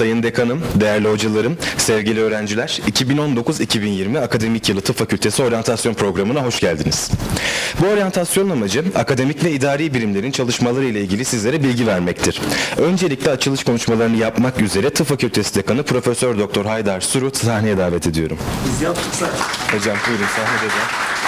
Sayın 0.00 0.22
Dekanım, 0.22 0.62
değerli 0.74 1.08
hocalarım, 1.08 1.58
sevgili 1.78 2.20
öğrenciler, 2.20 2.80
2019-2020 2.90 4.18
Akademik 4.18 4.68
Yılı 4.68 4.80
Tıp 4.80 4.96
Fakültesi 4.96 5.42
Oryantasyon 5.42 5.94
Programı'na 5.94 6.44
hoş 6.44 6.60
geldiniz. 6.60 7.10
Bu 7.80 7.86
oryantasyonun 7.86 8.50
amacı 8.50 8.84
akademik 8.94 9.44
ve 9.44 9.52
idari 9.52 9.94
birimlerin 9.94 10.30
çalışmaları 10.30 10.84
ile 10.84 11.00
ilgili 11.00 11.24
sizlere 11.24 11.62
bilgi 11.62 11.86
vermektir. 11.86 12.40
Öncelikle 12.76 13.30
açılış 13.30 13.64
konuşmalarını 13.64 14.16
yapmak 14.16 14.60
üzere 14.60 14.90
Tıp 14.90 15.06
Fakültesi 15.06 15.54
Dekanı 15.54 15.82
Profesör 15.82 16.38
Doktor 16.38 16.64
Haydar 16.64 17.00
Surut 17.00 17.36
sahneye 17.36 17.78
davet 17.78 18.06
ediyorum. 18.06 18.38
Biz 18.66 18.82
yaptık 18.82 19.14
zaten. 19.14 19.78
Hocam 19.78 19.96
buyurun 20.08 20.26
sahnede 20.26 20.70
de. 20.70 21.19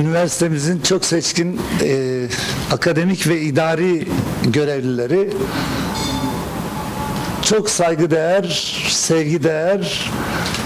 Üniversitemizin 0.00 0.80
çok 0.80 1.04
seçkin 1.04 1.60
e, 1.82 2.26
akademik 2.72 3.28
ve 3.28 3.40
idari 3.40 4.08
görevlileri 4.42 5.30
çok 7.42 7.70
saygıdeğer, 7.70 8.42
sevgideğer, 8.88 10.10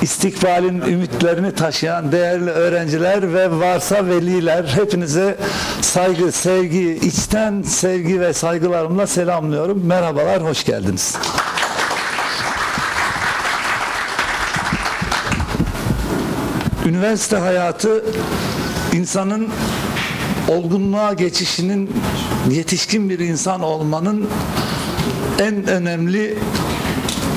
istikbalin 0.03 0.81
ümitlerini 0.81 1.55
taşıyan 1.55 2.13
değerli 2.13 2.51
öğrenciler 2.51 3.35
ve 3.35 3.51
varsa 3.51 4.07
veliler 4.07 4.65
hepinize 4.65 5.37
saygı, 5.81 6.33
sevgi, 6.33 6.99
içten 7.03 7.63
sevgi 7.63 8.21
ve 8.21 8.33
saygılarımla 8.33 9.07
selamlıyorum. 9.07 9.87
Merhabalar, 9.87 10.43
hoş 10.43 10.65
geldiniz. 10.65 11.17
Üniversite 16.87 17.37
hayatı 17.37 18.05
insanın 18.95 19.49
olgunluğa 20.49 21.13
geçişinin 21.13 21.91
yetişkin 22.51 23.11
bir 23.11 23.19
insan 23.19 23.61
olmanın 23.61 24.29
en 25.39 25.67
önemli 25.67 26.39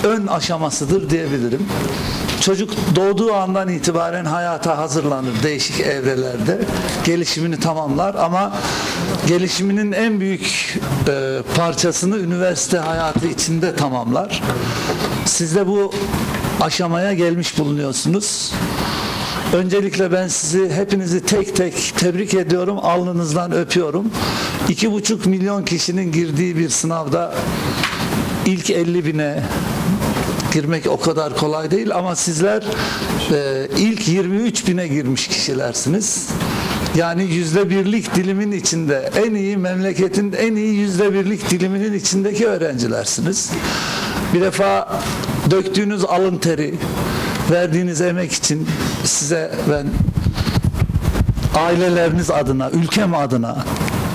ön 0.03 0.27
aşamasıdır 0.27 1.09
diyebilirim. 1.09 1.67
Çocuk 2.41 2.73
doğduğu 2.95 3.33
andan 3.33 3.69
itibaren 3.69 4.25
hayata 4.25 4.77
hazırlanır 4.77 5.43
değişik 5.43 5.79
evrelerde. 5.79 6.59
Gelişimini 7.03 7.59
tamamlar 7.59 8.15
ama 8.15 8.53
gelişiminin 9.27 9.91
en 9.91 10.19
büyük 10.19 10.77
e, 11.07 11.39
parçasını 11.55 12.17
üniversite 12.17 12.77
hayatı 12.77 13.27
içinde 13.27 13.75
tamamlar. 13.75 14.43
Siz 15.25 15.55
de 15.55 15.67
bu 15.67 15.93
aşamaya 16.61 17.13
gelmiş 17.13 17.59
bulunuyorsunuz. 17.59 18.51
Öncelikle 19.53 20.11
ben 20.11 20.27
sizi 20.27 20.69
hepinizi 20.69 21.25
tek 21.25 21.55
tek 21.55 21.93
tebrik 21.97 22.33
ediyorum. 22.33 22.77
Alnınızdan 22.81 23.51
öpüyorum. 23.51 24.05
İki 24.69 24.91
buçuk 24.91 25.25
milyon 25.25 25.63
kişinin 25.63 26.11
girdiği 26.11 26.57
bir 26.57 26.69
sınavda 26.69 27.35
ilk 28.45 28.69
50 28.69 29.05
bine 29.05 29.43
girmek 30.53 30.87
o 30.87 30.99
kadar 30.99 31.37
kolay 31.37 31.71
değil 31.71 31.95
ama 31.95 32.15
sizler 32.15 32.63
e, 33.31 33.67
ilk 33.77 34.07
23 34.07 34.67
bine 34.67 34.87
girmiş 34.87 35.27
kişilersiniz. 35.27 36.29
Yani 36.95 37.23
yüzde 37.23 37.69
birlik 37.69 38.15
dilimin 38.15 38.51
içinde 38.51 39.09
en 39.15 39.35
iyi 39.35 39.57
memleketin 39.57 40.33
en 40.33 40.55
iyi 40.55 40.73
yüzde 40.73 41.13
birlik 41.13 41.49
diliminin 41.49 41.93
içindeki 41.93 42.47
öğrencilersiniz. 42.47 43.51
Bir 44.33 44.41
defa 44.41 45.01
döktüğünüz 45.51 46.05
alın 46.05 46.37
teri, 46.37 46.75
verdiğiniz 47.51 48.01
emek 48.01 48.31
için 48.31 48.67
size 49.07 49.51
ben 49.69 49.87
aileleriniz 51.59 52.31
adına, 52.31 52.69
ülkem 52.69 53.15
adına 53.15 53.65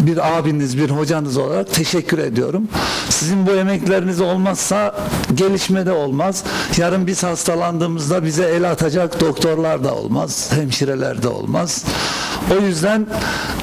bir 0.00 0.38
abiniz, 0.38 0.78
bir 0.78 0.90
hocanız 0.90 1.36
olarak 1.36 1.74
teşekkür 1.74 2.18
ediyorum. 2.18 2.68
Sizin 3.08 3.46
bu 3.46 3.50
emekleriniz 3.50 4.20
olmazsa 4.20 4.94
gelişme 5.34 5.86
de 5.86 5.92
olmaz. 5.92 6.44
Yarın 6.76 7.06
biz 7.06 7.22
hastalandığımızda 7.22 8.24
bize 8.24 8.44
el 8.44 8.70
atacak 8.70 9.20
doktorlar 9.20 9.84
da 9.84 9.94
olmaz, 9.94 10.50
hemşireler 10.54 11.22
de 11.22 11.28
olmaz. 11.28 11.84
O 12.52 12.66
yüzden 12.66 13.06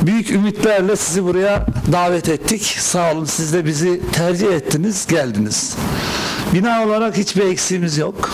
büyük 0.02 0.32
ümitlerle 0.32 0.96
sizi 0.96 1.24
buraya 1.24 1.66
davet 1.92 2.30
ettik. 2.30 2.76
Sağ 2.80 3.12
olun 3.14 3.26
siz 3.26 3.54
de 3.54 3.66
bizi 3.66 4.02
tercih 4.12 4.48
ettiniz, 4.48 5.08
geldiniz. 5.08 5.76
Bina 6.54 6.84
olarak 6.86 7.18
hiçbir 7.18 7.46
eksiğimiz 7.46 7.98
yok. 7.98 8.30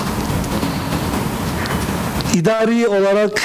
İdari 2.35 2.87
olarak 2.87 3.41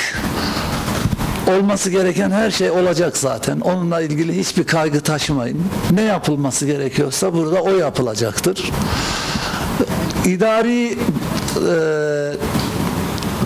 olması 1.46 1.90
gereken 1.90 2.30
her 2.30 2.50
şey 2.50 2.70
olacak 2.70 3.16
zaten. 3.16 3.60
Onunla 3.60 4.00
ilgili 4.00 4.38
hiçbir 4.38 4.64
kaygı 4.64 5.00
taşımayın. 5.00 5.62
Ne 5.90 6.02
yapılması 6.02 6.66
gerekiyorsa 6.66 7.34
burada 7.34 7.62
o 7.62 7.70
yapılacaktır. 7.70 8.70
İdari 10.24 10.86
e, 10.88 11.76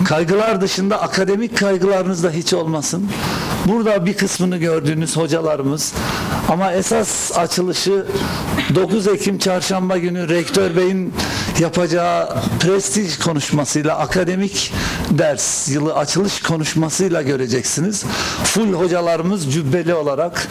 kaygılar 0.05 0.61
dışında 0.61 1.01
akademik 1.01 1.57
kaygılarınız 1.57 2.23
da 2.23 2.31
hiç 2.31 2.53
olmasın. 2.53 3.09
Burada 3.65 4.05
bir 4.05 4.17
kısmını 4.17 4.57
gördüğünüz 4.57 5.17
hocalarımız 5.17 5.93
ama 6.49 6.73
esas 6.73 7.37
açılışı 7.37 8.05
9 8.75 9.07
Ekim 9.07 9.37
çarşamba 9.37 9.97
günü 9.97 10.29
rektör 10.29 10.75
beyin 10.75 11.13
yapacağı 11.59 12.29
prestij 12.59 13.17
konuşmasıyla 13.17 13.97
akademik 13.97 14.73
ders 15.17 15.69
yılı 15.69 15.95
açılış 15.95 16.41
konuşmasıyla 16.41 17.21
göreceksiniz. 17.21 18.03
Full 18.43 18.73
hocalarımız 18.73 19.53
cübbeli 19.53 19.93
olarak 19.93 20.47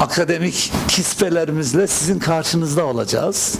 akademik 0.00 0.72
kispelerimizle 0.88 1.86
sizin 1.86 2.18
karşınızda 2.18 2.84
olacağız. 2.84 3.58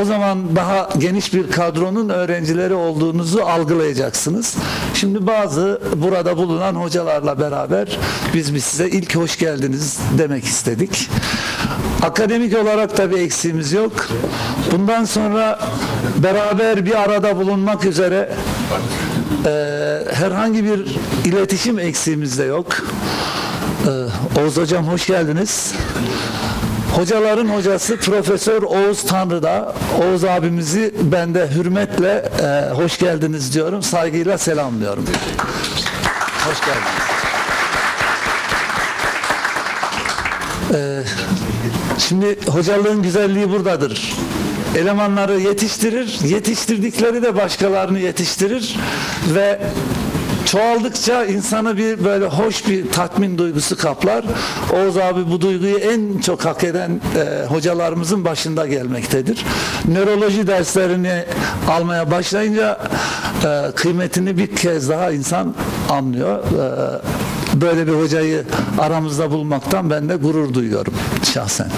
O 0.00 0.04
zaman 0.04 0.56
daha 0.56 0.88
geniş 0.98 1.34
bir 1.34 1.50
kadronun 1.50 2.08
öğrencileri 2.08 2.74
olduğunuzu 2.74 3.40
algılayacaksınız. 3.40 4.56
Şimdi 4.94 5.26
bazı 5.26 5.80
burada 5.96 6.36
bulunan 6.36 6.74
hocalarla 6.74 7.40
beraber 7.40 7.98
biz 8.34 8.54
bir 8.54 8.60
size 8.60 8.88
ilk 8.88 9.16
hoş 9.16 9.38
geldiniz 9.38 9.98
demek 10.18 10.44
istedik. 10.44 11.10
Akademik 12.02 12.58
olarak 12.58 12.96
tabi 12.96 13.16
eksiğimiz 13.16 13.72
yok. 13.72 14.08
Bundan 14.72 15.04
sonra 15.04 15.58
beraber 16.16 16.86
bir 16.86 17.02
arada 17.02 17.36
bulunmak 17.36 17.84
üzere 17.84 18.32
e, 19.46 19.50
herhangi 20.12 20.64
bir 20.64 20.86
iletişim 21.24 21.78
eksiğimiz 21.78 22.38
de 22.38 22.44
yok. 22.44 22.66
E, 23.86 24.40
Oğuz 24.40 24.56
Hocam 24.56 24.88
hoş 24.88 25.06
geldiniz. 25.06 25.72
Hocaların 26.96 27.48
hocası 27.48 27.96
Profesör 27.96 28.62
Oğuz 28.62 29.02
Tanrı'da. 29.02 29.74
Oğuz 30.02 30.24
abimizi 30.24 30.94
ben 31.02 31.34
de 31.34 31.50
hürmetle 31.54 32.30
e, 32.42 32.74
hoş 32.74 32.98
geldiniz 32.98 33.54
diyorum. 33.54 33.82
Saygıyla 33.82 34.38
selamlıyorum. 34.38 35.04
Hoş 36.46 36.60
geldiniz. 36.60 37.10
Ee, 40.74 41.02
şimdi 41.98 42.38
hocalığın 42.46 43.02
güzelliği 43.02 43.50
buradadır. 43.50 44.14
Elemanları 44.76 45.40
yetiştirir, 45.40 46.18
yetiştirdikleri 46.24 47.22
de 47.22 47.36
başkalarını 47.36 47.98
yetiştirir 47.98 48.76
ve 49.28 49.60
çoğaldıkça 50.44 51.24
insanı 51.24 51.76
bir 51.76 52.04
böyle 52.04 52.26
hoş 52.26 52.68
bir 52.68 52.90
tatmin 52.90 53.38
duygusu 53.38 53.76
kaplar. 53.76 54.24
Oğuz 54.72 54.96
abi 54.96 55.30
bu 55.30 55.40
duyguyu 55.40 55.76
en 55.76 56.18
çok 56.18 56.44
hak 56.44 56.64
eden 56.64 57.00
e, 57.16 57.46
hocalarımızın 57.46 58.24
başında 58.24 58.66
gelmektedir. 58.66 59.44
Nöroloji 59.88 60.46
derslerini 60.46 61.24
almaya 61.68 62.10
başlayınca 62.10 62.78
e, 63.44 63.72
kıymetini 63.74 64.38
bir 64.38 64.56
kez 64.56 64.88
daha 64.88 65.10
insan 65.10 65.54
anlıyor. 65.88 66.38
E, 66.38 67.60
böyle 67.60 67.86
bir 67.86 67.92
hocayı 67.92 68.44
aramızda 68.78 69.30
bulmaktan 69.30 69.90
ben 69.90 70.08
de 70.08 70.16
gurur 70.16 70.54
duyuyorum 70.54 70.94
şahsen. 71.34 71.68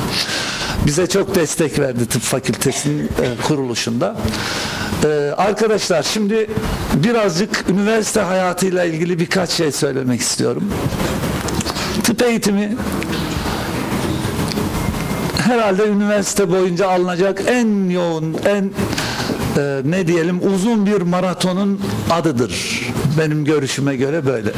Bize 0.87 1.07
çok 1.07 1.35
destek 1.35 1.79
verdi 1.79 2.07
tıp 2.07 2.23
fakültesinin 2.23 3.05
e, 3.05 3.09
kuruluşunda. 3.47 4.17
Ee, 5.05 5.35
arkadaşlar 5.37 6.03
şimdi 6.03 6.51
birazcık 6.95 7.65
üniversite 7.69 8.21
hayatıyla 8.21 8.85
ilgili 8.85 9.19
birkaç 9.19 9.51
şey 9.51 9.73
söylemek 9.73 10.21
istiyorum. 10.21 10.65
Tıp 12.05 12.23
eğitimi 12.23 12.77
herhalde 15.39 15.87
üniversite 15.87 16.51
boyunca 16.51 16.89
alınacak 16.89 17.43
en 17.47 17.91
yoğun, 17.91 18.37
en 18.45 18.71
e, 19.57 19.81
ne 19.85 20.07
diyelim 20.07 20.55
uzun 20.55 20.87
bir 20.87 21.03
maratonun 21.03 21.81
adıdır. 22.11 22.83
Benim 23.19 23.45
görüşüme 23.45 23.97
göre 23.97 24.27
böyle. 24.27 24.51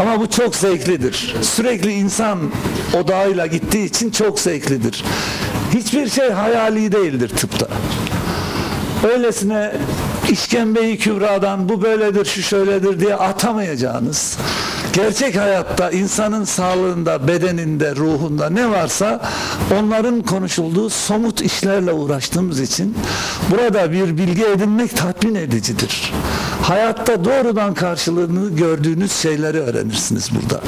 Ama 0.00 0.20
bu 0.20 0.30
çok 0.30 0.56
zevklidir. 0.56 1.36
Sürekli 1.42 1.92
insan 1.92 2.38
odağıyla 2.94 3.46
gittiği 3.46 3.84
için 3.84 4.10
çok 4.10 4.40
zevklidir. 4.40 5.04
Hiçbir 5.74 6.08
şey 6.08 6.30
hayali 6.30 6.92
değildir 6.92 7.28
tıpta 7.28 7.68
öylesine 9.04 9.72
işkembeyi 10.30 10.98
kübradan 10.98 11.68
bu 11.68 11.82
böyledir 11.82 12.24
şu 12.24 12.42
şöyledir 12.42 13.00
diye 13.00 13.14
atamayacağınız 13.14 14.38
gerçek 14.92 15.36
hayatta 15.36 15.90
insanın 15.90 16.44
sağlığında, 16.44 17.28
bedeninde, 17.28 17.96
ruhunda 17.96 18.50
ne 18.50 18.70
varsa 18.70 19.20
onların 19.78 20.22
konuşulduğu 20.22 20.90
somut 20.90 21.40
işlerle 21.40 21.92
uğraştığımız 21.92 22.60
için 22.60 22.96
burada 23.50 23.92
bir 23.92 24.18
bilgi 24.18 24.44
edinmek 24.44 24.96
tatmin 24.96 25.34
edicidir. 25.34 26.12
Hayatta 26.62 27.24
doğrudan 27.24 27.74
karşılığını 27.74 28.56
gördüğünüz 28.56 29.12
şeyleri 29.12 29.60
öğrenirsiniz 29.60 30.30
burada. 30.34 30.60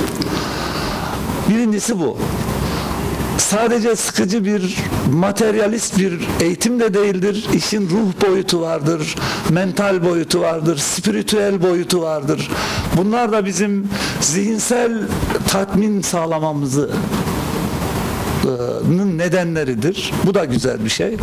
Birincisi 1.49 1.99
bu 1.99 2.19
sadece 3.41 3.97
sıkıcı 3.97 4.45
bir 4.45 4.77
materyalist 5.13 5.99
bir 5.99 6.29
eğitim 6.41 6.81
de 6.81 6.95
değildir. 6.95 7.47
İşin 7.55 7.91
ruh 7.91 8.29
boyutu 8.29 8.61
vardır, 8.61 9.17
mental 9.51 10.05
boyutu 10.05 10.41
vardır, 10.41 10.79
spiritüel 10.79 11.63
boyutu 11.63 12.03
vardır. 12.03 12.51
Bunlar 12.97 13.33
da 13.33 13.47
bizim 13.47 13.89
zihinsel 14.21 14.93
tatmin 15.49 16.03
sağlamamızı 16.03 16.91
nedenleridir. 19.17 20.13
Bu 20.27 20.35
da 20.35 20.45
güzel 20.45 20.85
bir 20.85 20.91
şey. 20.91 21.17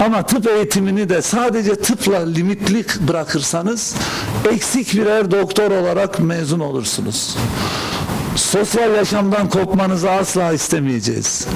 Ama 0.00 0.22
tıp 0.22 0.46
eğitimini 0.46 1.08
de 1.08 1.22
sadece 1.22 1.76
tıpla 1.76 2.18
limitli 2.18 2.84
bırakırsanız 3.08 3.94
eksik 4.50 4.94
birer 4.94 5.30
doktor 5.30 5.70
olarak 5.70 6.20
mezun 6.20 6.60
olursunuz. 6.60 7.36
Sosyal 8.36 8.94
yaşamdan 8.94 9.48
kopmanızı 9.48 10.10
asla 10.10 10.52
istemeyeceğiz. 10.52 11.46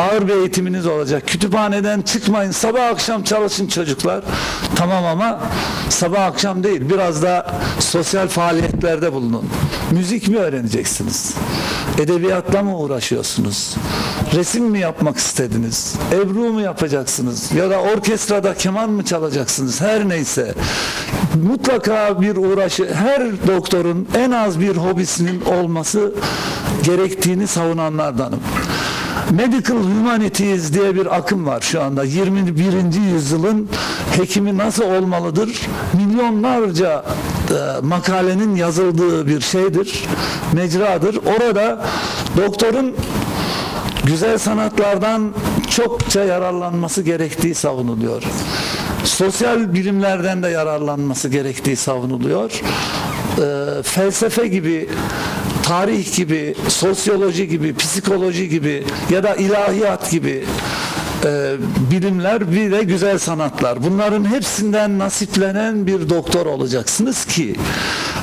Ağır 0.00 0.28
bir 0.28 0.34
eğitiminiz 0.34 0.86
olacak. 0.86 1.22
Kütüphaneden 1.26 2.02
çıkmayın. 2.02 2.50
Sabah 2.50 2.86
akşam 2.88 3.22
çalışın 3.22 3.66
çocuklar. 3.66 4.24
Tamam 4.76 5.04
ama 5.04 5.40
sabah 5.88 6.24
akşam 6.24 6.64
değil. 6.64 6.90
Biraz 6.90 7.22
da 7.22 7.54
sosyal 7.78 8.28
faaliyetlerde 8.28 9.12
bulunun. 9.12 9.48
Müzik 9.90 10.28
mi 10.28 10.36
öğreneceksiniz? 10.36 11.34
Edebiyatla 11.98 12.62
mı 12.62 12.78
uğraşıyorsunuz? 12.78 13.76
Resim 14.34 14.64
mi 14.64 14.78
yapmak 14.78 15.16
istediniz? 15.16 15.94
Ebru 16.12 16.52
mu 16.52 16.60
yapacaksınız? 16.60 17.52
Ya 17.52 17.70
da 17.70 17.80
orkestrada 17.80 18.54
keman 18.54 18.90
mı 18.90 19.04
çalacaksınız? 19.04 19.80
Her 19.80 20.08
neyse. 20.08 20.54
Mutlaka 21.42 22.20
bir 22.20 22.36
uğraşı, 22.36 22.94
her 22.94 23.46
doktorun 23.46 24.08
en 24.18 24.30
az 24.30 24.60
bir 24.60 24.76
hobisinin 24.76 25.40
olması 25.40 26.12
gerektiğini 26.82 27.46
savunanlardanım. 27.46 28.40
Medical 29.30 29.76
Humanities 29.76 30.72
diye 30.72 30.94
bir 30.94 31.16
akım 31.16 31.46
var 31.46 31.60
şu 31.60 31.82
anda. 31.82 32.04
21. 32.04 33.12
yüzyılın 33.12 33.68
hekimi 34.16 34.58
nasıl 34.58 34.84
olmalıdır? 34.84 35.60
Milyonlarca 35.92 37.04
e, 37.50 37.80
makalenin 37.82 38.56
yazıldığı 38.56 39.26
bir 39.26 39.40
şeydir, 39.40 40.04
mecradır. 40.52 41.16
Orada 41.16 41.84
doktorun 42.36 42.94
güzel 44.04 44.38
sanatlardan 44.38 45.32
çokça 45.70 46.24
yararlanması 46.24 47.02
gerektiği 47.02 47.54
savunuluyor. 47.54 48.22
Sosyal 49.20 49.74
bilimlerden 49.74 50.42
de 50.42 50.48
yararlanması 50.48 51.28
gerektiği 51.28 51.76
savunuluyor. 51.76 52.50
Ee, 53.38 53.82
felsefe 53.82 54.46
gibi 54.46 54.88
tarih 55.62 56.16
gibi, 56.16 56.54
sosyoloji 56.68 57.48
gibi, 57.48 57.74
psikoloji 57.74 58.48
gibi 58.48 58.84
ya 59.10 59.22
da 59.22 59.34
ilahiyat 59.34 60.10
gibi 60.10 60.44
e, 61.24 61.56
bilimler 61.90 62.52
bir 62.52 62.72
de 62.72 62.82
güzel 62.82 63.18
sanatlar. 63.18 63.84
Bunların 63.84 64.24
hepsinden 64.24 64.98
nasiplenen 64.98 65.86
bir 65.86 66.08
doktor 66.08 66.46
olacaksınız 66.46 67.24
ki 67.24 67.56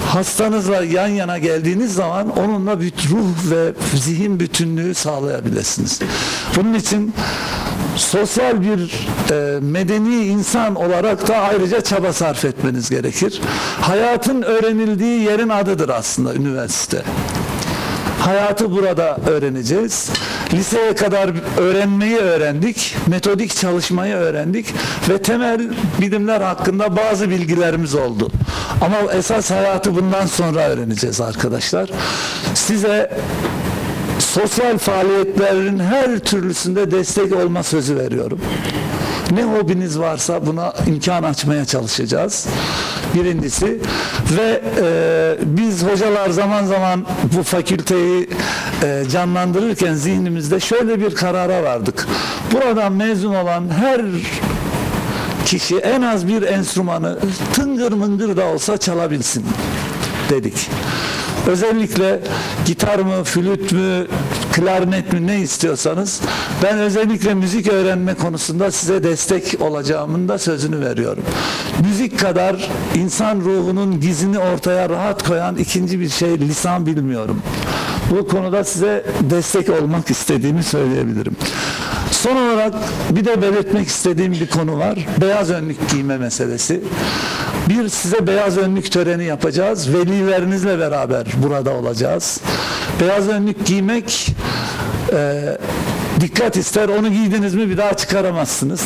hastanızla 0.07 0.83
yan 0.83 1.07
yana 1.07 1.38
geldiğiniz 1.38 1.94
zaman 1.94 2.38
onunla 2.38 2.81
bir 2.81 2.94
ruh 3.09 3.51
ve 3.51 3.73
zihin 3.95 4.39
bütünlüğü 4.39 4.94
sağlayabilirsiniz. 4.94 5.99
Bunun 6.55 6.73
için 6.73 7.13
sosyal 7.95 8.62
bir 8.62 9.07
e, 9.31 9.59
medeni 9.59 10.25
insan 10.25 10.75
olarak 10.75 11.27
da 11.27 11.38
ayrıca 11.38 11.81
çaba 11.81 12.13
sarf 12.13 12.45
etmeniz 12.45 12.89
gerekir. 12.89 13.41
Hayatın 13.81 14.41
öğrenildiği 14.41 15.24
yerin 15.24 15.50
adıdır 15.50 15.89
aslında 15.89 16.33
üniversite. 16.33 17.03
Hayatı 18.19 18.71
burada 18.71 19.18
öğreneceğiz. 19.27 20.09
Liseye 20.53 20.95
kadar 20.95 21.29
öğrenmeyi 21.57 22.18
öğrendik, 22.18 22.95
metodik 23.07 23.56
çalışmayı 23.56 24.15
öğrendik 24.15 24.73
ve 25.09 25.18
temel 25.21 25.62
bilimler 26.01 26.41
hakkında 26.41 26.95
bazı 26.95 27.30
bilgilerimiz 27.30 27.95
oldu. 27.95 28.31
Ama 28.81 29.13
esas 29.13 29.51
hayatı 29.51 29.95
bundan 29.95 30.25
sonra 30.25 30.59
öğreneceğiz 30.59 31.21
arkadaşlar. 31.21 31.89
Size 32.53 33.12
sosyal 34.41 34.77
faaliyetlerin 34.77 35.79
her 35.79 36.19
türlüsünde 36.19 36.91
destek 36.91 37.35
olma 37.35 37.63
sözü 37.63 37.97
veriyorum. 37.97 38.39
Ne 39.31 39.43
hobiniz 39.43 39.99
varsa 39.99 40.45
buna 40.45 40.73
imkan 40.87 41.23
açmaya 41.23 41.65
çalışacağız. 41.65 42.47
Birincisi 43.15 43.79
ve 44.37 44.61
e, 44.81 45.35
biz 45.45 45.83
hocalar 45.83 46.29
zaman 46.29 46.65
zaman 46.65 47.05
bu 47.37 47.43
fakülteyi 47.43 48.29
e, 48.83 49.03
canlandırırken 49.11 49.93
zihnimizde 49.93 50.59
şöyle 50.59 50.99
bir 50.99 51.15
karara 51.15 51.63
vardık. 51.63 52.07
Buradan 52.51 52.91
mezun 52.91 53.35
olan 53.35 53.69
her 53.69 54.01
kişi 55.45 55.77
en 55.77 56.01
az 56.01 56.27
bir 56.27 56.41
enstrümanı 56.41 57.19
tıngır 57.53 57.91
mıngır 57.91 58.37
da 58.37 58.45
olsa 58.45 58.77
çalabilsin 58.77 59.45
dedik. 60.29 60.69
Özellikle 61.47 62.19
gitar 62.65 62.99
mı, 62.99 63.23
flüt 63.23 63.71
mü, 63.71 64.07
klarnet 64.57 65.13
mi 65.13 65.27
ne 65.27 65.39
istiyorsanız 65.39 66.21
ben 66.63 66.80
özellikle 66.80 67.33
müzik 67.33 67.68
öğrenme 67.68 68.13
konusunda 68.13 68.71
size 68.71 69.04
destek 69.04 69.62
olacağımın 69.62 70.27
da 70.27 70.38
sözünü 70.38 70.86
veriyorum. 70.86 71.24
Müzik 71.80 72.19
kadar 72.19 72.69
insan 72.95 73.39
ruhunun 73.39 74.00
gizini 74.00 74.39
ortaya 74.39 74.89
rahat 74.89 75.27
koyan 75.27 75.56
ikinci 75.56 76.00
bir 76.00 76.09
şey 76.09 76.39
lisan 76.39 76.86
bilmiyorum. 76.86 77.42
Bu 78.12 78.27
konuda 78.27 78.63
size 78.63 79.06
destek 79.21 79.69
olmak 79.69 80.09
istediğimi 80.09 80.63
söyleyebilirim. 80.63 81.36
Son 82.12 82.36
olarak 82.36 82.74
bir 83.09 83.25
de 83.25 83.42
belirtmek 83.42 83.88
istediğim 83.88 84.31
bir 84.33 84.50
konu 84.50 84.80
var. 84.80 85.07
Beyaz 85.21 85.50
önlük 85.50 85.89
giyme 85.89 86.18
meselesi. 86.18 86.81
Bir 87.69 87.89
size 87.89 88.28
beyaz 88.28 88.57
önlük 88.57 88.92
töreni 88.92 89.26
yapacağız. 89.26 89.94
Velilerinizle 89.94 90.80
beraber 90.80 91.28
burada 91.44 91.71
olacağız. 91.71 92.42
Beyaz 93.02 93.28
önlük 93.28 93.66
giymek 93.66 94.35
e, 95.14 95.57
dikkat 96.19 96.57
ister. 96.57 96.90
Onu 96.90 97.09
giydiniz 97.09 97.56
mi 97.56 97.69
bir 97.69 97.78
daha 97.78 97.94
çıkaramazsınız. 97.94 98.81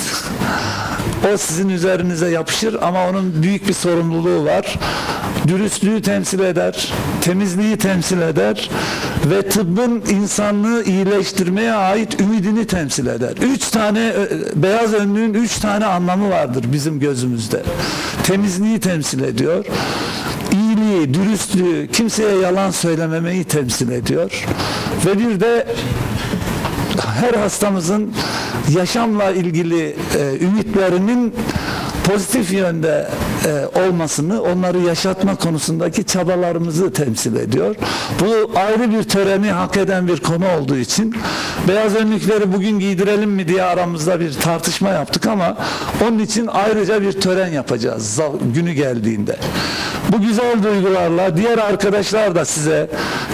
O 1.33 1.37
sizin 1.37 1.69
üzerinize 1.69 2.29
yapışır 2.29 2.77
ama 2.81 3.09
onun 3.09 3.43
büyük 3.43 3.67
bir 3.67 3.73
sorumluluğu 3.73 4.45
var. 4.45 4.79
Dürüstlüğü 5.47 6.01
temsil 6.01 6.39
eder, 6.39 6.93
temizliği 7.21 7.77
temsil 7.77 8.21
eder 8.21 8.69
ve 9.25 9.49
tıbbın 9.49 10.03
insanlığı 10.09 10.83
iyileştirmeye 10.83 11.73
ait 11.73 12.21
ümidini 12.21 12.67
temsil 12.67 13.05
eder. 13.05 13.33
Üç 13.41 13.67
tane 13.69 14.13
beyaz 14.55 14.93
önlüğün 14.93 15.33
üç 15.33 15.59
tane 15.59 15.85
anlamı 15.85 16.29
vardır 16.29 16.65
bizim 16.73 16.99
gözümüzde. 16.99 17.63
Temizliği 18.23 18.79
temsil 18.79 19.23
ediyor 19.23 19.65
iyiliği, 20.51 21.13
dürüstlüğü, 21.13 21.87
kimseye 21.87 22.35
yalan 22.35 22.71
söylememeyi 22.71 23.43
temsil 23.43 23.91
ediyor. 23.91 24.45
Ve 25.05 25.19
bir 25.19 25.39
de 25.39 25.67
her 27.19 27.33
hastamızın 27.33 28.13
yaşamla 28.69 29.31
ilgili 29.31 29.95
e, 30.17 30.45
ümitlerinin 30.45 31.33
pozitif 32.03 32.53
yönde 32.53 33.07
e, 33.45 33.79
olmasını, 33.79 34.41
onları 34.41 34.79
yaşatma 34.79 35.35
konusundaki 35.35 36.03
çabalarımızı 36.03 36.93
temsil 36.93 37.35
ediyor. 37.35 37.75
Bu 38.19 38.59
ayrı 38.59 38.91
bir 38.91 39.03
töreni 39.03 39.51
hak 39.51 39.77
eden 39.77 40.07
bir 40.07 40.19
konu 40.19 40.45
olduğu 40.59 40.77
için 40.77 41.15
beyaz 41.67 41.95
önlükleri 41.95 42.53
bugün 42.53 42.79
giydirelim 42.79 43.29
mi 43.29 43.47
diye 43.47 43.63
aramızda 43.63 44.19
bir 44.19 44.33
tartışma 44.33 44.89
yaptık 44.89 45.27
ama 45.27 45.57
onun 46.03 46.19
için 46.19 46.47
ayrıca 46.47 47.01
bir 47.01 47.11
tören 47.11 47.47
yapacağız 47.47 48.19
günü 48.53 48.71
geldiğinde. 48.73 49.37
Bu 50.11 50.21
güzel 50.21 50.63
duygularla 50.63 51.37
diğer 51.37 51.57
arkadaşlar 51.57 52.35
da 52.35 52.45
size 52.45 52.89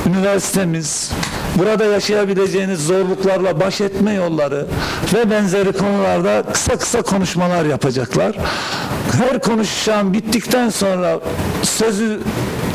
üniversitemiz, 0.05 1.11
burada 1.57 1.85
yaşayabileceğiniz 1.85 2.85
zorluklarla 2.85 3.59
baş 3.59 3.81
etme 3.81 4.13
yolları 4.13 4.65
ve 5.13 5.31
benzeri 5.31 5.71
konularda 5.71 6.43
kısa 6.53 6.77
kısa 6.77 7.01
konuşmalar 7.01 7.65
yapacaklar. 7.65 8.35
Her 9.11 9.41
konuşacağım 9.41 10.13
bittikten 10.13 10.69
sonra 10.69 11.19
sözü 11.63 12.19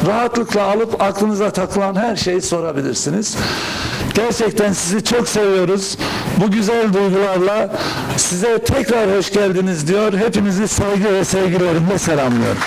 rahatlıkla 0.06 0.62
alıp 0.62 1.02
aklınıza 1.02 1.50
takılan 1.50 1.94
her 1.94 2.16
şeyi 2.16 2.42
sorabilirsiniz. 2.42 3.36
Gerçekten 4.14 4.72
sizi 4.72 5.04
çok 5.04 5.28
seviyoruz. 5.28 5.98
Bu 6.36 6.50
güzel 6.50 6.92
duygularla 6.92 7.70
size 8.16 8.58
tekrar 8.58 9.16
hoş 9.16 9.32
geldiniz 9.32 9.88
diyor. 9.88 10.12
Hepinizi 10.12 10.68
saygı 10.68 11.14
ve 11.14 11.24
sevgilerimle 11.24 11.98
selamlıyorum. 11.98 12.58